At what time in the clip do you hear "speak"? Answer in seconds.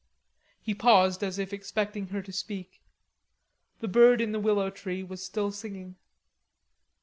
2.33-2.81